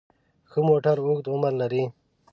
[0.49, 1.83] ښه موټر اوږد عمر لري.